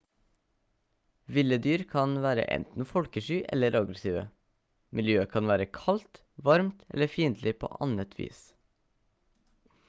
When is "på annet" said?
7.67-8.19